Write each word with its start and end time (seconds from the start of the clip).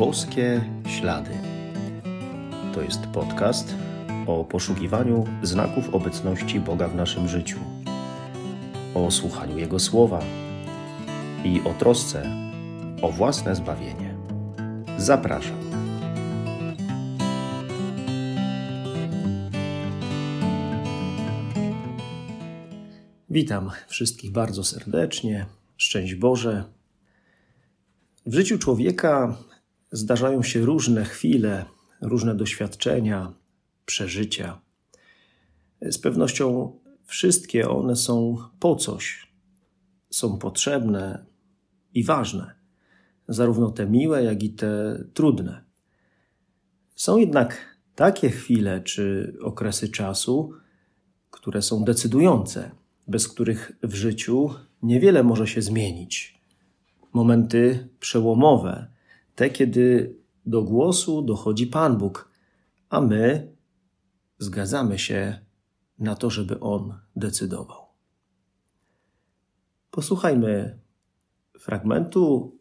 Boskie 0.00 0.64
Ślady. 0.88 1.30
To 2.74 2.82
jest 2.82 3.06
podcast 3.06 3.74
o 4.26 4.44
poszukiwaniu 4.44 5.26
znaków 5.42 5.94
obecności 5.94 6.60
Boga 6.60 6.88
w 6.88 6.94
naszym 6.94 7.28
życiu, 7.28 7.58
o 8.94 9.10
słuchaniu 9.10 9.58
Jego 9.58 9.78
słowa 9.78 10.20
i 11.44 11.60
o 11.60 11.74
trosce 11.74 12.26
o 13.02 13.12
własne 13.12 13.56
zbawienie. 13.56 14.14
Zapraszam. 14.98 15.60
Witam 23.30 23.70
wszystkich 23.88 24.32
bardzo 24.32 24.64
serdecznie. 24.64 25.46
Szczęść 25.76 26.14
Boże. 26.14 26.64
W 28.26 28.34
życiu 28.34 28.58
człowieka 28.58 29.36
zdarzają 29.92 30.42
się 30.42 30.60
różne 30.60 31.04
chwile, 31.04 31.64
różne 32.00 32.34
doświadczenia, 32.34 33.32
przeżycia. 33.86 34.60
Z 35.82 35.98
pewnością 35.98 36.72
wszystkie 37.04 37.68
one 37.68 37.96
są 37.96 38.36
po 38.60 38.76
coś, 38.76 39.32
są 40.10 40.38
potrzebne 40.38 41.26
i 41.94 42.04
ważne, 42.04 42.54
zarówno 43.28 43.70
te 43.70 43.86
miłe, 43.86 44.24
jak 44.24 44.42
i 44.42 44.50
te 44.50 45.04
trudne. 45.14 45.64
Są 46.94 47.16
jednak 47.16 47.78
takie 47.94 48.30
chwile 48.30 48.80
czy 48.80 49.34
okresy 49.42 49.88
czasu, 49.88 50.52
które 51.30 51.62
są 51.62 51.84
decydujące, 51.84 52.70
bez 53.08 53.28
których 53.28 53.72
w 53.82 53.94
życiu 53.94 54.50
niewiele 54.82 55.22
może 55.22 55.46
się 55.46 55.62
zmienić 55.62 56.40
momenty 57.12 57.88
przełomowe, 58.00 58.86
te, 59.40 59.50
kiedy 59.50 60.16
do 60.46 60.62
głosu 60.62 61.22
dochodzi 61.22 61.66
Pan 61.66 61.98
Bóg, 61.98 62.30
a 62.88 63.00
my 63.00 63.52
zgadzamy 64.38 64.98
się 64.98 65.40
na 65.98 66.16
to, 66.16 66.30
żeby 66.30 66.60
On 66.60 66.94
decydował. 67.16 67.86
Posłuchajmy 69.90 70.78
fragmentu 71.60 72.52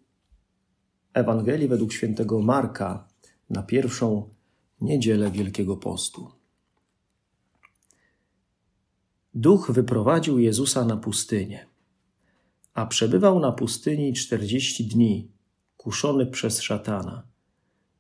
Ewangelii 1.14 1.68
według 1.68 1.94
świętego 1.94 2.42
Marka 2.42 3.08
na 3.50 3.64
pierwszą 3.64 4.30
niedzielę 4.82 5.32
Wielkiego 5.32 5.78
Postu. 5.78 6.32
Duch 9.34 9.72
wyprowadził 9.72 10.40
Jezusa 10.40 10.86
na 10.86 10.98
pustynię 10.98 11.70
a 12.74 12.86
przebywał 12.86 13.40
na 13.40 13.52
pustyni 13.52 14.14
czterdzieści 14.14 14.86
dni, 14.86 15.32
kuszony 15.80 16.26
przez 16.26 16.62
szatana. 16.62 17.24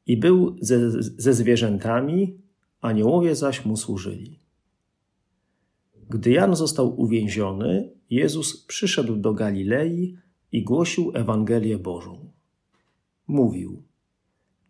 I 0.06 0.18
był 0.18 0.58
ze, 0.62 0.92
ze 1.02 1.34
zwierzętami, 1.34 2.38
aniołowie 2.82 3.36
zaś 3.36 3.66
mu 3.66 3.78
służyli. 3.78 4.40
Gdy 6.10 6.32
Jan 6.32 6.56
został 6.56 7.02
uwięziony, 7.02 7.92
Jezus 8.10 8.66
przyszedł 8.66 9.16
do 9.16 9.34
Galilei 9.34 10.18
i 10.52 10.64
głosił 10.64 11.12
Ewangelię 11.16 11.78
Bożą. 11.78 12.32
Mówił: 13.28 13.84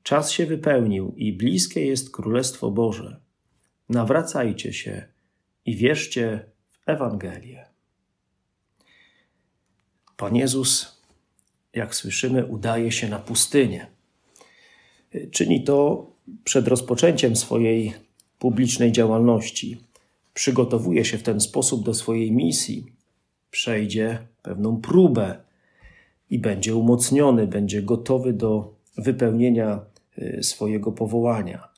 Czas 0.04 0.32
się 0.32 0.46
wypełnił 0.46 1.14
i 1.18 1.34
bliskie 1.34 1.86
jest 1.86 2.12
Królestwo 2.12 2.72
Boże. 2.72 3.20
Nawracajcie 3.90 4.74
się 4.74 5.08
i 5.66 5.76
wierzcie 5.76 6.46
w 6.72 6.80
Ewangelię. 6.86 7.66
Pan 10.18 10.36
Jezus, 10.36 10.99
jak 11.74 11.96
słyszymy, 11.96 12.46
udaje 12.46 12.92
się 12.92 13.10
na 13.10 13.20
pustynię. 13.20 13.88
Czyni 15.32 15.64
to 15.64 16.08
przed 16.44 16.68
rozpoczęciem 16.68 17.36
swojej 17.36 17.94
publicznej 18.40 18.92
działalności. 18.92 19.78
Przygotowuje 20.34 21.06
się 21.06 21.18
w 21.18 21.24
ten 21.24 21.42
sposób 21.42 21.86
do 21.86 21.94
swojej 21.94 22.32
misji. 22.32 22.86
Przejdzie 23.52 24.28
pewną 24.42 24.82
próbę 24.82 25.38
i 26.30 26.40
będzie 26.40 26.76
umocniony, 26.76 27.48
będzie 27.48 27.82
gotowy 27.82 28.34
do 28.34 28.74
wypełnienia 28.98 29.80
y, 30.18 30.44
swojego 30.44 30.92
powołania. 30.92 31.70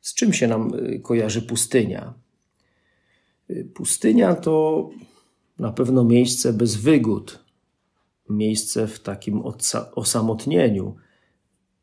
Z 0.00 0.14
czym 0.14 0.32
się 0.32 0.46
nam 0.46 0.74
y, 0.74 1.00
kojarzy 1.00 1.42
pustynia? 1.42 2.14
Y, 3.50 3.68
pustynia 3.74 4.34
to 4.34 4.90
na 5.58 5.72
pewno 5.72 6.04
miejsce 6.04 6.52
bez 6.52 6.76
wygód, 6.76 7.44
miejsce 8.30 8.86
w 8.86 9.00
takim 9.00 9.42
osamotnieniu, 9.94 10.96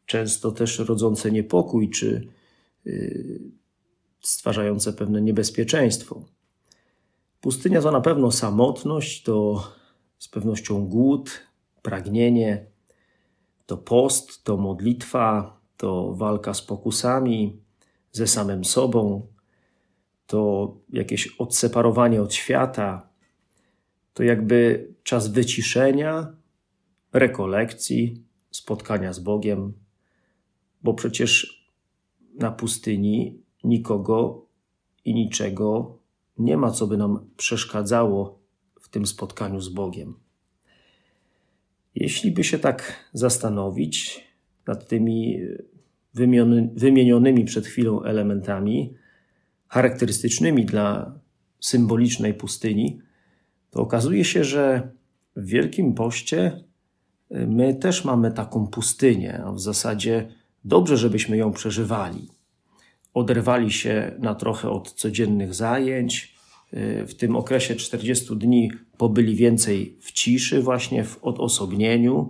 często 0.06 0.52
też 0.52 0.80
rodzące 0.80 1.31
niepokój 1.31 1.90
czy 1.90 2.28
yy, 2.85 3.40
stwarzające 4.22 4.94
pewne 4.94 5.22
niebezpieczeństwo. 5.22 6.25
Pustynia 7.41 7.81
to 7.81 7.91
na 7.91 8.02
pewno 8.02 8.31
samotność, 8.31 9.24
to 9.24 9.63
z 10.19 10.28
pewnością 10.28 10.88
głód, 10.88 11.41
pragnienie, 11.81 12.66
to 13.66 13.78
post, 13.78 14.44
to 14.44 14.58
modlitwa, 14.58 15.59
to 15.78 16.14
walka 16.14 16.53
z 16.53 16.62
pokusami, 16.62 17.62
ze 18.12 18.28
samym 18.28 18.66
sobą, 18.66 19.28
to 20.28 20.74
jakieś 20.90 21.28
odseparowanie 21.28 22.22
od 22.22 22.34
świata, 22.34 23.09
to 24.17 24.23
jakby 24.23 24.88
czas 25.03 25.28
wyciszenia, 25.28 26.33
rekolekcji, 27.13 28.23
spotkania 28.51 29.13
z 29.13 29.19
Bogiem, 29.19 29.73
bo 30.83 30.94
przecież 30.94 31.63
na 32.39 32.51
pustyni 32.51 33.41
nikogo 33.63 34.45
i 35.05 35.13
niczego 35.13 35.97
nie 36.38 36.57
ma, 36.57 36.72
co 36.72 36.88
by 36.88 36.97
nam 36.97 37.29
przeszkadzało 37.38 38.39
w 38.81 38.89
tym 38.89 39.07
spotkaniu 39.07 39.61
z 39.61 39.69
Bogiem. 39.69 40.13
Jeśli 41.95 42.31
by 42.31 42.44
się 42.44 42.59
tak 42.59 43.09
zastanowić 43.13 44.28
nad 44.67 44.88
tymi 44.88 45.39
wymienionymi 46.75 47.45
przed 47.45 47.66
chwilą 47.66 48.03
elementami 48.03 48.94
charakterystycznymi 49.67 50.66
dla 50.66 51.19
symbolicznej 51.59 52.34
pustyni, 52.34 53.06
to 53.77 53.81
okazuje 53.81 54.25
się, 54.25 54.43
że 54.43 54.91
w 55.35 55.45
Wielkim 55.45 55.93
Poście 55.93 56.63
y, 57.31 57.47
my 57.47 57.75
też 57.75 58.05
mamy 58.05 58.31
taką 58.31 58.67
pustynię, 58.67 59.43
a 59.45 59.51
w 59.51 59.59
zasadzie 59.59 60.27
dobrze, 60.65 60.97
żebyśmy 60.97 61.38
ją 61.38 61.51
przeżywali. 61.51 62.27
Oderwali 63.13 63.71
się 63.71 64.11
na 64.19 64.35
trochę 64.35 64.69
od 64.69 64.91
codziennych 64.93 65.53
zajęć. 65.53 66.35
Y, 66.73 67.05
w 67.07 67.16
tym 67.16 67.35
okresie 67.35 67.75
40 67.75 68.37
dni 68.37 68.71
pobyli 68.97 69.35
więcej 69.35 69.97
w 70.01 70.11
ciszy, 70.11 70.61
właśnie 70.61 71.03
w 71.03 71.23
odosobnieniu. 71.23 72.29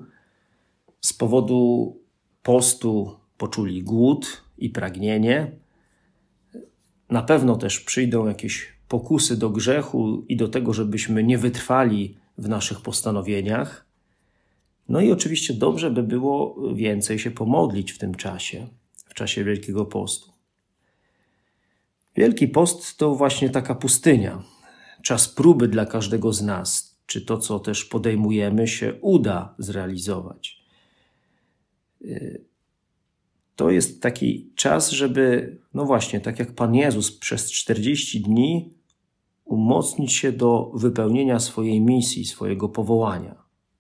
Z 1.01 1.13
powodu 1.13 1.95
postu 2.43 3.15
poczuli 3.37 3.83
głód 3.83 4.43
i 4.57 4.69
pragnienie. 4.69 5.51
Na 7.09 7.21
pewno 7.21 7.55
też 7.55 7.79
przyjdą 7.79 8.27
jakieś 8.27 8.76
pokusy 8.87 9.37
do 9.37 9.49
grzechu 9.49 10.25
i 10.27 10.37
do 10.37 10.47
tego, 10.47 10.73
żebyśmy 10.73 11.23
nie 11.23 11.37
wytrwali 11.37 12.17
w 12.37 12.49
naszych 12.49 12.81
postanowieniach. 12.81 13.85
No 14.89 15.01
i 15.01 15.11
oczywiście 15.11 15.53
dobrze 15.53 15.91
by 15.91 16.03
było 16.03 16.55
więcej 16.75 17.19
się 17.19 17.31
pomodlić 17.31 17.91
w 17.91 17.97
tym 17.97 18.15
czasie, 18.15 18.67
w 19.05 19.13
czasie 19.13 19.43
Wielkiego 19.43 19.85
Postu. 19.85 20.31
Wielki 22.15 22.47
Post 22.47 22.97
to 22.97 23.15
właśnie 23.15 23.49
taka 23.49 23.75
pustynia, 23.75 24.43
czas 25.03 25.27
próby 25.27 25.67
dla 25.67 25.85
każdego 25.85 26.33
z 26.33 26.41
nas, 26.41 26.97
czy 27.05 27.21
to, 27.21 27.37
co 27.37 27.59
też 27.59 27.85
podejmujemy, 27.85 28.67
się 28.67 28.93
uda 29.01 29.55
zrealizować. 29.57 30.63
To 33.55 33.71
jest 33.71 34.01
taki 34.01 34.49
czas, 34.55 34.91
żeby, 34.91 35.57
no 35.73 35.85
właśnie, 35.85 36.19
tak 36.19 36.39
jak 36.39 36.51
Pan 36.51 36.75
Jezus 36.75 37.11
przez 37.11 37.51
40 37.51 38.21
dni 38.21 38.76
umocnić 39.47 40.13
się 40.13 40.31
do 40.31 40.71
wypełnienia 40.73 41.39
swojej 41.39 41.81
misji, 41.81 42.25
swojego 42.25 42.69
powołania 42.69 43.35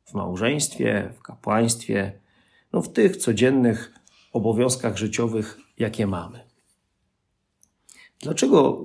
w 0.05 0.13
małżeństwie, 0.13 1.13
w 1.15 1.21
kapłaństwie, 1.21 2.19
no 2.73 2.81
w 2.81 2.93
tych 2.93 3.17
codziennych 3.17 3.93
obowiązkach 4.33 4.97
życiowych, 4.97 5.59
jakie 5.77 6.07
mamy. 6.07 6.39
Dlaczego 8.19 8.83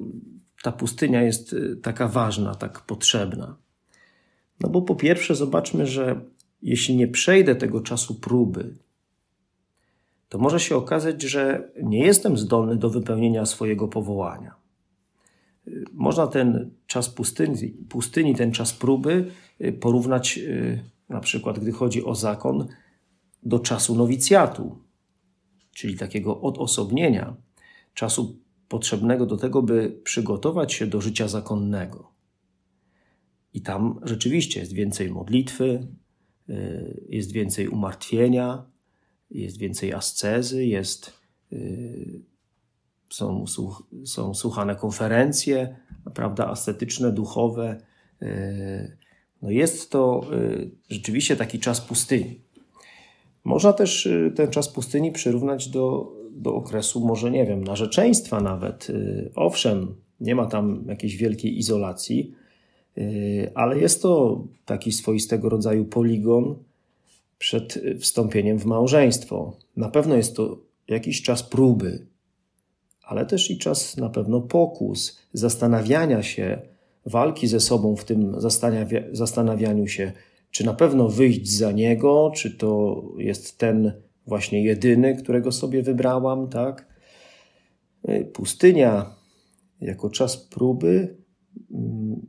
ta 0.62 0.72
pustynia 0.72 1.22
jest 1.22 1.52
y, 1.52 1.76
taka 1.76 2.08
ważna, 2.08 2.54
tak 2.54 2.80
potrzebna? 2.80 3.56
No 4.60 4.68
bo 4.68 4.82
po 4.82 4.94
pierwsze, 4.94 5.34
zobaczmy, 5.34 5.86
że 5.86 6.20
jeśli 6.62 6.96
nie 6.96 7.08
przejdę 7.08 7.54
tego 7.54 7.80
czasu 7.80 8.14
próby, 8.14 8.76
to 10.28 10.38
może 10.38 10.60
się 10.60 10.76
okazać, 10.76 11.22
że 11.22 11.72
nie 11.82 12.04
jestem 12.04 12.38
zdolny 12.38 12.76
do 12.76 12.90
wypełnienia 12.90 13.46
swojego 13.46 13.88
powołania. 13.88 14.61
Można 15.92 16.26
ten 16.26 16.70
czas 16.86 17.08
pustyni, 17.08 17.68
pustyni, 17.68 18.34
ten 18.34 18.52
czas 18.52 18.72
próby 18.72 19.30
y, 19.60 19.72
porównać 19.72 20.38
y, 20.38 20.84
na 21.08 21.20
przykład, 21.20 21.58
gdy 21.58 21.72
chodzi 21.72 22.04
o 22.04 22.14
zakon, 22.14 22.68
do 23.42 23.58
czasu 23.58 23.94
nowicjatu, 23.94 24.78
czyli 25.70 25.96
takiego 25.96 26.40
odosobnienia, 26.40 27.36
czasu 27.94 28.38
potrzebnego 28.68 29.26
do 29.26 29.36
tego, 29.36 29.62
by 29.62 30.00
przygotować 30.04 30.72
się 30.72 30.86
do 30.86 31.00
życia 31.00 31.28
zakonnego. 31.28 32.12
I 33.54 33.62
tam 33.62 34.00
rzeczywiście 34.02 34.60
jest 34.60 34.72
więcej 34.72 35.10
modlitwy, 35.10 35.86
y, 36.48 37.06
jest 37.08 37.32
więcej 37.32 37.68
umartwienia, 37.68 38.64
jest 39.30 39.58
więcej 39.58 39.92
ascezy, 39.92 40.66
jest, 40.66 41.22
są, 43.12 43.44
są 44.04 44.34
słuchane 44.34 44.76
konferencje, 44.76 45.76
prawda, 46.14 46.46
ascetyczne, 46.46 47.12
duchowe. 47.12 47.80
Y, 48.22 48.96
no 49.42 49.50
jest 49.50 49.90
to 49.90 50.20
rzeczywiście 50.88 51.36
taki 51.36 51.58
czas 51.58 51.80
pustyni. 51.80 52.40
Można 53.44 53.72
też 53.72 54.08
ten 54.36 54.50
czas 54.50 54.68
pustyni 54.68 55.12
przyrównać 55.12 55.68
do, 55.68 56.12
do 56.30 56.54
okresu, 56.54 57.06
może 57.06 57.30
nie 57.30 57.46
wiem, 57.46 57.64
narzeczeństwa 57.64 58.40
nawet. 58.40 58.88
Owszem, 59.34 59.94
nie 60.20 60.34
ma 60.34 60.46
tam 60.46 60.84
jakiejś 60.88 61.16
wielkiej 61.16 61.58
izolacji, 61.58 62.34
ale 63.54 63.78
jest 63.78 64.02
to 64.02 64.44
taki 64.64 64.92
swoistego 64.92 65.48
rodzaju 65.48 65.84
poligon 65.84 66.56
przed 67.38 67.82
wstąpieniem 68.00 68.58
w 68.58 68.64
małżeństwo. 68.64 69.56
Na 69.76 69.88
pewno 69.88 70.14
jest 70.14 70.36
to 70.36 70.58
jakiś 70.88 71.22
czas 71.22 71.42
próby, 71.42 72.06
ale 73.02 73.26
też 73.26 73.50
i 73.50 73.58
czas 73.58 73.96
na 73.96 74.10
pewno 74.10 74.40
pokus, 74.40 75.18
zastanawiania 75.32 76.22
się, 76.22 76.62
walki 77.06 77.48
ze 77.48 77.60
sobą 77.60 77.96
w 77.96 78.04
tym 78.04 78.34
zastanawianiu 79.12 79.86
się, 79.86 80.12
czy 80.50 80.66
na 80.66 80.74
pewno 80.74 81.08
wyjść 81.08 81.50
za 81.50 81.72
niego, 81.72 82.32
czy 82.34 82.50
to 82.50 83.02
jest 83.18 83.58
ten 83.58 83.92
właśnie 84.26 84.64
jedyny, 84.64 85.16
którego 85.16 85.52
sobie 85.52 85.82
wybrałam, 85.82 86.48
tak? 86.48 86.86
Y, 88.08 88.30
pustynia 88.32 89.14
jako 89.80 90.10
czas 90.10 90.36
próby 90.36 91.16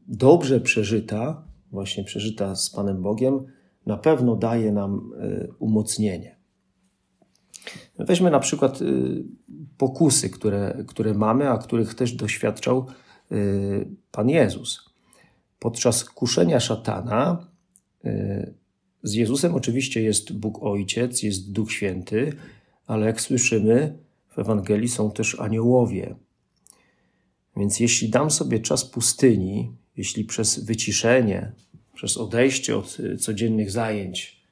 dobrze 0.08 0.60
przeżyta, 0.60 1.48
właśnie 1.72 2.04
przeżyta 2.04 2.56
z 2.56 2.70
Panem 2.70 3.02
Bogiem, 3.02 3.46
na 3.86 3.98
pewno 3.98 4.36
daje 4.36 4.72
nam 4.72 5.12
e, 5.20 5.48
umocnienie. 5.60 6.43
Weźmy 8.00 8.32
na 8.32 8.40
przykład 8.40 8.82
e, 8.82 8.86
pokusy, 9.78 10.30
które, 10.30 10.84
które 10.88 11.14
mamy, 11.14 11.50
a 11.50 11.58
których 11.58 11.94
też 11.94 12.14
doświadczał 12.14 12.86
e, 13.32 13.36
Pan 14.12 14.30
Jezus. 14.30 14.90
Podczas 15.60 16.04
kuszenia 16.04 16.60
szatana 16.60 17.48
z 19.04 19.14
Jezusem 19.14 19.56
oczywiście 19.56 20.02
jest 20.02 20.34
Bóg 20.34 20.64
Ojciec, 20.64 21.24
jest 21.24 21.52
Duch 21.52 21.72
Święty, 21.72 22.34
ale 22.88 23.06
jak 23.06 23.22
słyszymy 23.22 23.98
w 24.30 24.40
Ewangelii 24.40 24.90
są 24.90 25.12
też 25.12 25.40
aniołowie. 25.40 26.16
Więc 27.58 27.80
jeśli 27.80 28.10
dam 28.10 28.32
sobie 28.32 28.60
czas 28.60 28.86
pustyni, 28.86 29.72
jeśli 29.98 30.26
przez 30.26 30.60
wyciszenie, 30.60 31.52
przez 31.94 32.18
odejście 32.18 32.78
od 32.78 33.00
y, 33.00 33.18
codziennych 33.18 33.72
zajęć 33.72 34.44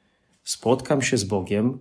spotkam 0.43 1.01
się 1.01 1.17
z 1.17 1.23
Bogiem, 1.23 1.79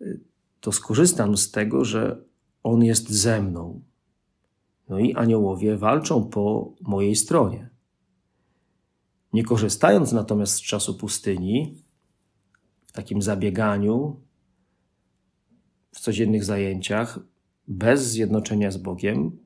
y, 0.00 0.20
to 0.60 0.72
skorzystam 0.72 1.36
z 1.36 1.50
tego, 1.50 1.84
że 1.84 2.24
On 2.62 2.84
jest 2.84 3.10
ze 3.10 3.42
mną. 3.42 3.80
No 4.88 4.98
i 4.98 5.14
aniołowie 5.14 5.76
walczą 5.76 6.24
po 6.24 6.74
mojej 6.80 7.16
stronie. 7.16 7.70
Nie 9.32 9.44
korzystając 9.44 10.12
natomiast 10.12 10.54
z 10.54 10.62
czasu 10.62 10.94
pustyni, 10.94 11.74
w 12.86 12.92
takim 12.92 13.22
zabieganiu, 13.22 14.20
w 15.92 16.00
codziennych 16.00 16.44
zajęciach, 16.44 17.20
bez 17.68 18.06
zjednoczenia 18.06 18.70
z 18.70 18.76
Bogiem, 18.76 19.38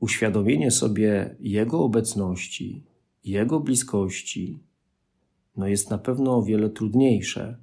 uświadomienie 0.00 0.70
sobie 0.70 1.36
Jego 1.40 1.84
obecności, 1.84 2.84
Jego 3.24 3.60
bliskości, 3.60 4.62
no 5.56 5.66
jest 5.66 5.90
na 5.90 5.98
pewno 5.98 6.36
o 6.36 6.42
wiele 6.42 6.70
trudniejsze 6.70 7.58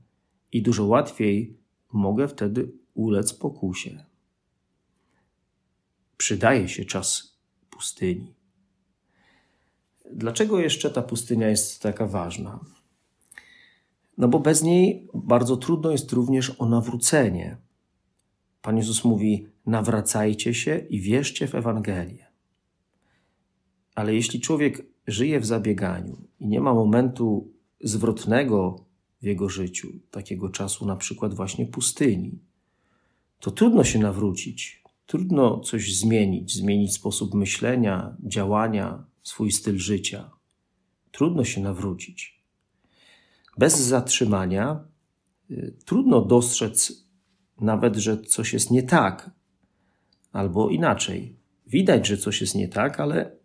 i 0.52 0.62
dużo 0.62 0.86
łatwiej 0.86 1.61
mogę 1.94 2.28
wtedy 2.28 2.72
ulec 2.94 3.34
pokusie. 3.34 4.06
Przydaje 6.18 6.70
się 6.70 6.86
czas 6.86 7.38
pustyni. 7.70 8.34
Dlaczego 10.14 10.60
jeszcze 10.60 10.90
ta 10.90 11.02
pustynia 11.02 11.50
jest 11.50 11.82
taka 11.82 12.08
ważna? 12.08 12.60
No 14.18 14.28
bo 14.28 14.40
bez 14.40 14.64
niej 14.64 15.08
bardzo 15.14 15.58
trudno 15.58 15.92
jest 15.92 16.12
również 16.12 16.56
o 16.60 16.66
nawrócenie. 16.66 17.58
Pan 18.62 18.78
Jezus 18.78 19.04
mówi: 19.04 19.48
nawracajcie 19.66 20.54
się 20.54 20.78
i 20.90 21.00
wierzcie 21.00 21.48
w 21.48 21.56
Ewangelię. 21.56 22.28
Ale 23.96 24.16
jeśli 24.16 24.40
człowiek 24.40 24.86
żyje 25.08 25.40
w 25.40 25.46
zabieganiu 25.46 26.18
i 26.40 26.48
nie 26.48 26.62
ma 26.62 26.74
momentu 26.74 27.54
zwrotnego 27.82 28.86
w 29.22 29.26
jego 29.26 29.50
życiu, 29.50 29.94
takiego 30.12 30.50
czasu 30.50 30.86
na 30.86 30.96
przykład 30.96 31.34
właśnie 31.34 31.66
pustyni, 31.66 32.40
to 33.40 33.52
trudno 33.52 33.84
się 33.84 34.00
nawrócić, 34.00 34.84
trudno 35.06 35.60
coś 35.60 35.96
zmienić, 35.98 36.54
zmienić 36.54 36.94
sposób 36.94 37.34
myślenia, 37.34 38.18
działania, 38.24 39.06
swój 39.24 39.52
styl 39.52 39.78
życia. 39.78 40.32
Trudno 41.12 41.44
się 41.44 41.62
nawrócić. 41.62 42.44
Bez 43.58 43.80
zatrzymania 43.80 44.84
y, 45.52 45.76
trudno 45.86 46.22
dostrzec 46.22 47.06
nawet, 47.62 47.96
że 47.96 48.22
coś 48.22 48.54
jest 48.54 48.72
nie 48.72 48.84
tak, 48.84 49.32
albo 50.32 50.70
inaczej. 50.70 51.36
Widać, 51.68 52.08
że 52.08 52.18
coś 52.18 52.42
jest 52.42 52.56
nie 52.56 52.68
tak, 52.68 53.00
ale 53.00 53.36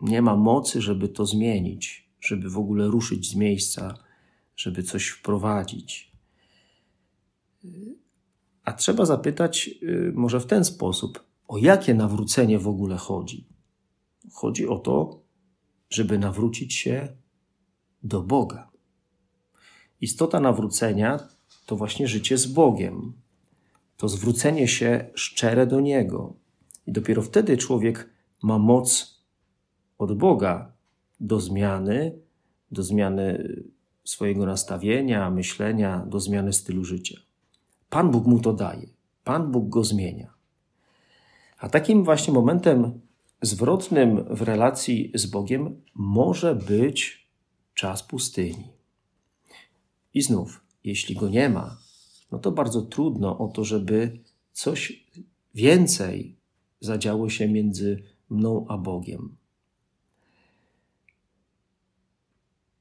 nie 0.00 0.22
ma 0.22 0.36
mocy, 0.36 0.82
żeby 0.82 1.08
to 1.08 1.26
zmienić, 1.26 2.10
żeby 2.20 2.50
w 2.50 2.58
ogóle 2.58 2.86
ruszyć 2.86 3.30
z 3.30 3.34
miejsca, 3.34 3.98
żeby 4.62 4.82
coś 4.82 5.08
wprowadzić. 5.08 6.12
A 8.64 8.72
trzeba 8.72 9.06
zapytać, 9.06 9.70
y, 9.82 10.12
może 10.14 10.40
w 10.40 10.46
ten 10.46 10.64
sposób, 10.64 11.24
o 11.48 11.58
jakie 11.58 11.94
nawrócenie 11.94 12.58
w 12.58 12.68
ogóle 12.68 12.96
chodzi? 12.96 13.46
Chodzi 14.32 14.68
o 14.68 14.78
to, 14.78 15.20
żeby 15.90 16.18
nawrócić 16.18 16.74
się 16.74 17.08
do 18.02 18.22
Boga. 18.22 18.70
Istota 20.00 20.40
nawrócenia 20.40 21.28
to 21.66 21.76
właśnie 21.76 22.08
życie 22.08 22.38
z 22.38 22.46
Bogiem, 22.46 23.12
to 23.96 24.08
zwrócenie 24.08 24.68
się 24.68 25.10
szczere 25.14 25.66
do 25.66 25.80
Niego. 25.80 26.34
I 26.86 26.92
dopiero 26.92 27.22
wtedy 27.22 27.56
człowiek 27.56 28.10
ma 28.42 28.58
moc 28.58 29.20
od 29.98 30.18
Boga 30.18 30.72
do 31.20 31.40
zmiany, 31.40 32.18
do 32.70 32.82
zmiany 32.82 33.62
swojego 34.04 34.46
nastawienia, 34.46 35.30
myślenia, 35.30 36.06
do 36.06 36.20
zmiany 36.20 36.52
stylu 36.52 36.84
życia. 36.84 37.20
Pan 37.90 38.10
Bóg 38.10 38.26
mu 38.26 38.40
to 38.40 38.52
daje. 38.52 38.88
Pan 39.24 39.52
Bóg 39.52 39.68
go 39.68 39.84
zmienia. 39.84 40.34
A 41.58 41.68
takim 41.68 42.04
właśnie 42.04 42.32
momentem 42.32 43.00
zwrotnym 43.42 44.24
w 44.30 44.42
relacji 44.42 45.12
z 45.14 45.26
Bogiem 45.26 45.82
może 45.94 46.54
być 46.54 47.28
czas 47.74 48.02
pustyni. 48.02 48.68
I 50.14 50.22
znów, 50.22 50.64
jeśli 50.84 51.14
go 51.14 51.28
nie 51.28 51.48
ma, 51.48 51.76
no 52.32 52.38
to 52.38 52.52
bardzo 52.52 52.82
trudno 52.82 53.38
o 53.38 53.48
to, 53.48 53.64
żeby 53.64 54.18
coś 54.52 55.06
więcej 55.54 56.36
zadziało 56.80 57.30
się 57.30 57.48
między 57.48 58.02
mną 58.30 58.66
a 58.68 58.78
Bogiem. 58.78 59.36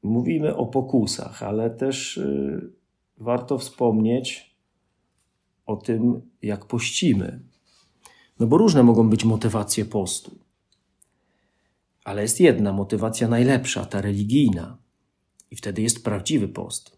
Mówimy 0.03 0.55
o 0.55 0.65
pokusach, 0.65 1.43
ale 1.43 1.70
też 1.70 2.17
y, 2.17 2.72
warto 3.17 3.58
wspomnieć 3.58 4.55
o 5.65 5.75
tym, 5.75 6.22
jak 6.41 6.65
pościmy. 6.65 7.39
No 8.39 8.48
bo 8.48 8.58
różne 8.58 8.84
mogą 8.84 9.10
być 9.10 9.25
motywacje 9.25 9.86
postu. 9.86 10.31
Ale 12.03 12.22
jest 12.22 12.39
jedna 12.39 12.74
motywacja 12.74 13.27
najlepsza, 13.27 13.86
ta 13.86 14.01
religijna. 14.01 14.77
I 15.51 15.55
wtedy 15.55 15.81
jest 15.81 16.03
prawdziwy 16.03 16.48
post. 16.48 16.98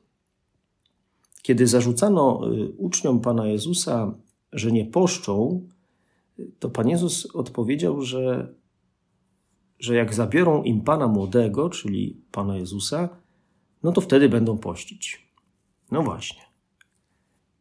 Kiedy 1.41 1.67
zarzucano 1.67 2.51
y, 2.53 2.71
uczniom 2.77 3.19
Pana 3.19 3.47
Jezusa, 3.47 4.13
że 4.51 4.71
nie 4.71 4.85
poszczą, 4.85 5.67
to 6.59 6.69
Pan 6.69 6.89
Jezus 6.89 7.35
odpowiedział, 7.35 8.01
że 8.01 8.53
że 9.79 9.95
jak 9.95 10.13
zabiorą 10.13 10.63
im 10.63 10.81
Pana 10.81 11.07
młodego, 11.07 11.69
czyli 11.69 12.21
Pana 12.31 12.57
Jezusa, 12.57 13.09
no 13.83 13.91
to 13.91 14.01
wtedy 14.01 14.29
będą 14.29 14.57
pościć. 14.57 15.27
No 15.91 16.03
właśnie. 16.03 16.41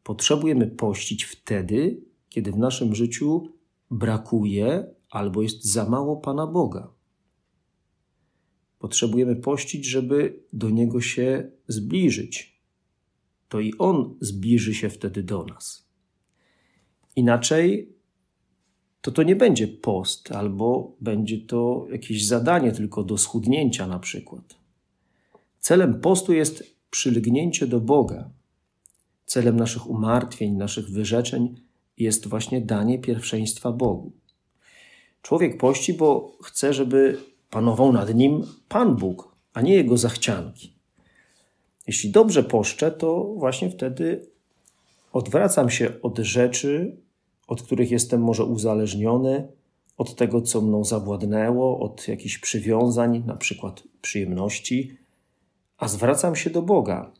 Potrzebujemy 0.02 0.66
pościć 0.66 1.24
wtedy, 1.24 2.04
kiedy 2.28 2.52
w 2.52 2.56
naszym 2.56 2.94
życiu 2.94 3.52
brakuje 3.90 4.94
albo 5.10 5.42
jest 5.42 5.64
za 5.64 5.88
mało 5.88 6.16
Pana 6.16 6.46
Boga. 6.46 6.92
Potrzebujemy 8.78 9.36
pościć, 9.36 9.86
żeby 9.86 10.42
do 10.52 10.70
Niego 10.70 11.00
się 11.00 11.50
zbliżyć. 11.68 12.52
to 13.48 13.60
i 13.60 13.74
On 13.78 14.16
zbliży 14.20 14.74
się 14.74 14.88
wtedy 14.88 15.22
do 15.22 15.44
nas. 15.44 15.88
Inaczej 17.16 17.92
to 19.02 19.12
to 19.12 19.22
nie 19.22 19.36
będzie 19.36 19.68
post, 19.68 20.32
albo 20.32 20.92
będzie 21.00 21.38
to 21.38 21.86
jakieś 21.92 22.26
zadanie 22.26 22.72
tylko 22.72 23.04
do 23.04 23.18
schudnięcia 23.18 23.86
na 23.86 23.98
przykład. 23.98 24.54
Celem 25.60 26.00
postu 26.00 26.32
jest 26.32 26.76
przylgnięcie 26.90 27.66
do 27.66 27.80
Boga. 27.80 28.30
Celem 29.26 29.56
naszych 29.56 29.90
umartwień, 29.90 30.52
naszych 30.52 30.90
wyrzeczeń 30.90 31.60
jest 31.98 32.28
właśnie 32.28 32.60
danie 32.60 32.98
pierwszeństwa 32.98 33.72
Bogu. 33.72 34.12
Człowiek 35.22 35.58
pości, 35.58 35.94
bo 35.94 36.36
chce, 36.42 36.74
żeby 36.74 37.18
panował 37.50 37.92
nad 37.92 38.14
nim 38.14 38.46
Pan 38.68 38.96
Bóg, 38.96 39.36
a 39.54 39.60
nie 39.60 39.74
jego 39.74 39.96
zachcianki. 39.96 40.72
Jeśli 41.86 42.10
dobrze 42.10 42.42
poszczę, 42.42 42.90
to 42.90 43.24
właśnie 43.24 43.70
wtedy 43.70 44.26
odwracam 45.12 45.70
się 45.70 46.02
od 46.02 46.18
rzeczy, 46.18 46.96
od 47.46 47.62
których 47.62 47.90
jestem 47.90 48.22
może 48.22 48.44
uzależniony, 48.44 49.48
od 49.96 50.16
tego, 50.16 50.42
co 50.42 50.60
mną 50.60 50.84
zawładnęło, 50.84 51.80
od 51.80 52.08
jakichś 52.08 52.38
przywiązań, 52.38 53.22
na 53.26 53.36
przykład 53.36 53.82
przyjemności, 54.02 54.96
a 55.78 55.88
zwracam 55.88 56.36
się 56.36 56.50
do 56.50 56.62
Boga. 56.62 57.12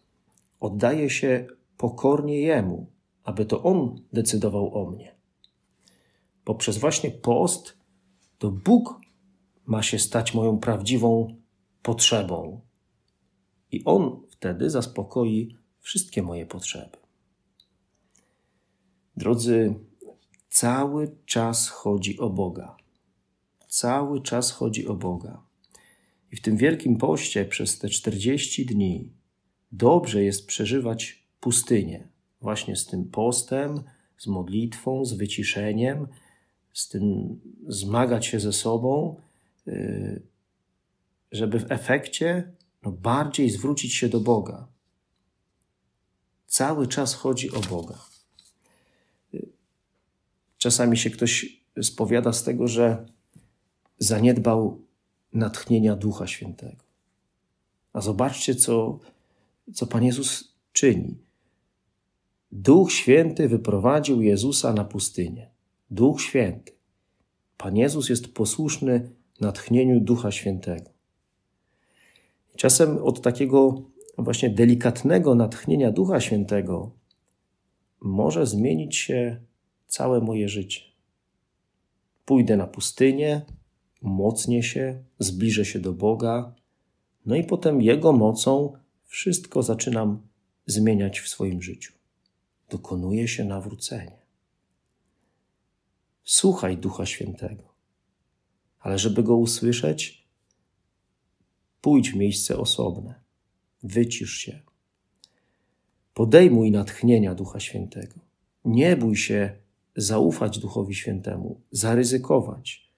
Oddaję 0.61 1.11
się 1.11 1.47
pokornie 1.77 2.41
Jemu, 2.41 2.87
aby 3.25 3.45
to 3.45 3.63
On 3.63 4.01
decydował 4.13 4.75
o 4.75 4.91
mnie. 4.91 5.15
Poprzez 6.45 6.79
właśnie 6.79 7.11
post 7.11 7.77
to 8.39 8.51
Bóg 8.51 9.01
ma 9.67 9.83
się 9.83 9.99
stać 9.99 10.35
moją 10.35 10.59
prawdziwą 10.59 11.37
potrzebą. 11.83 12.61
I 13.73 13.85
On 13.85 14.21
wtedy 14.31 14.71
zaspokoi 14.71 15.57
wszystkie 15.81 16.23
moje 16.23 16.47
potrzeby. 16.47 16.97
Drodzy, 19.17 19.75
cały 20.53 21.17
czas 21.27 21.69
chodzi 21.69 22.19
o 22.19 22.31
Boga. 22.31 22.77
Cały 23.69 24.23
czas 24.23 24.51
chodzi 24.51 24.87
o 24.87 24.95
Boga. 24.95 25.43
I 26.33 26.37
w 26.37 26.43
tym 26.43 26.57
wielkim 26.57 26.97
poście 26.97 27.45
przez 27.45 27.79
te 27.79 27.89
40 27.89 28.67
dni 28.67 29.11
dobrze 29.73 30.25
jest 30.25 30.47
przeżywać 30.47 31.25
pustynię, 31.41 32.09
właśnie 32.41 32.77
z 32.77 32.87
tym 32.87 33.05
postem, 33.05 33.83
z 34.19 34.27
modlitwą, 34.27 35.05
z 35.05 35.13
wyciszeniem, 35.13 36.09
z 36.73 36.89
tym 36.89 37.41
zmagać 37.69 38.27
się 38.27 38.41
ze 38.41 38.53
sobą, 38.53 39.17
y, 39.69 40.23
żeby 41.33 41.59
w 41.59 41.73
efekcie 41.73 42.53
no, 42.83 42.93
bardziej 42.93 43.51
zwrócić 43.51 43.95
się 43.95 44.09
do 44.09 44.21
Boga. 44.21 44.67
Cały 46.47 46.87
czas 46.87 47.15
chodzi 47.15 47.51
o 47.51 47.61
Boga. 47.61 48.12
Czasami 50.63 50.97
się 50.97 51.11
ktoś 51.11 51.63
spowiada 51.83 52.33
z 52.33 52.45
tego, 52.45 52.69
że 52.69 53.07
zaniedbał 53.99 54.81
natchnienia 55.33 55.97
Ducha 55.97 56.27
Świętego. 56.27 56.85
A 57.93 58.01
zobaczcie, 58.01 58.55
co, 58.55 58.99
co 59.75 59.87
Pan 59.87 60.05
Jezus 60.05 60.55
czyni. 60.73 61.17
Duch 62.53 62.93
Święty 62.93 63.49
wyprowadził 63.49 64.23
Jezusa 64.23 64.73
na 64.73 64.85
pustynię. 64.85 65.51
Duch 65.91 66.21
Święty. 66.21 66.73
Pan 67.57 67.77
Jezus 67.77 68.09
jest 68.09 68.35
posłuszny 68.35 69.11
natchnieniu 69.41 70.01
Ducha 70.01 70.33
Świętego. 70.33 70.91
Czasem 72.57 72.99
od 72.99 73.23
takiego 73.23 73.83
właśnie 74.19 74.51
delikatnego 74.51 75.35
natchnienia 75.35 75.93
Ducha 75.93 76.21
Świętego 76.21 76.91
może 78.01 78.47
zmienić 78.47 78.97
się 78.97 79.41
całe 79.93 80.21
moje 80.21 80.49
życie. 80.49 80.81
Pójdę 82.25 82.57
na 82.57 82.67
pustynię, 82.67 83.41
mocnię 84.03 84.63
się, 84.63 85.03
zbliżę 85.19 85.65
się 85.65 85.79
do 85.79 85.93
Boga, 85.93 86.55
no 87.27 87.37
i 87.37 87.45
potem 87.45 87.83
Jego 87.83 88.13
mocą 88.13 88.73
wszystko 89.05 89.63
zaczynam 89.63 90.27
zmieniać 90.67 91.21
w 91.21 91.29
swoim 91.29 91.63
życiu. 91.63 91.93
Dokonuje 92.71 93.29
się 93.29 93.45
nawrócenie. 93.45 94.19
Słuchaj 96.25 96.77
Ducha 96.77 97.07
Świętego, 97.07 97.75
ale 98.81 98.99
żeby 98.99 99.23
go 99.23 99.37
usłyszeć, 99.37 100.29
pójdź 101.81 102.11
w 102.11 102.17
miejsce 102.17 102.57
osobne, 102.57 103.15
wycisz 103.83 104.35
się. 104.35 104.61
Podejmuj 106.15 106.71
natchnienia 106.71 107.35
Ducha 107.35 107.61
Świętego. 107.61 108.15
Nie 108.65 108.97
bój 108.97 109.17
się 109.17 109.62
zaufać 109.97 110.59
Duchowi 110.59 110.95
Świętemu, 110.95 111.61
zaryzykować. 111.71 112.93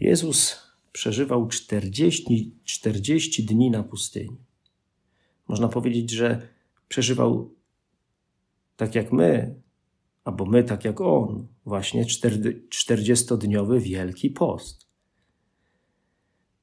Jezus 0.00 0.56
przeżywał 0.92 1.48
40, 1.48 2.54
40 2.64 3.44
dni 3.44 3.70
na 3.70 3.82
pustyni. 3.82 4.36
Można 5.48 5.68
powiedzieć, 5.68 6.10
że 6.10 6.48
przeżywał 6.88 7.54
tak 8.76 8.94
jak 8.94 9.12
my, 9.12 9.60
albo 10.24 10.46
my 10.46 10.64
tak 10.64 10.84
jak 10.84 11.00
On, 11.00 11.46
właśnie 11.64 12.04
40-dniowy 12.04 13.80
Wielki 13.80 14.30
Post. 14.30 14.86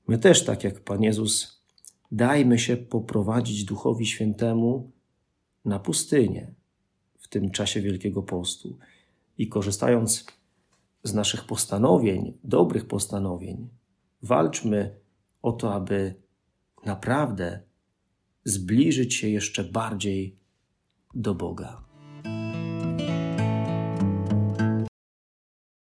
My 0.07 0.17
też, 0.17 0.45
tak 0.45 0.63
jak 0.63 0.83
Pan 0.83 1.03
Jezus, 1.03 1.63
dajmy 2.11 2.59
się 2.59 2.77
poprowadzić 2.77 3.63
Duchowi 3.63 4.05
Świętemu 4.05 4.91
na 5.65 5.79
pustynię 5.79 6.60
tym 7.31 7.51
czasie 7.51 7.81
Wielkiego 7.81 8.23
Postu 8.23 8.77
i 9.37 9.47
korzystając 9.47 10.25
z 11.03 11.13
naszych 11.13 11.45
postanowień, 11.45 12.37
dobrych 12.43 12.85
postanowień, 12.87 13.69
walczmy 14.21 14.99
o 15.41 15.51
to, 15.51 15.73
aby 15.73 16.15
naprawdę 16.85 17.59
zbliżyć 18.45 19.13
się 19.15 19.29
jeszcze 19.29 19.63
bardziej 19.63 20.35
do 21.13 21.35
Boga. 21.35 21.90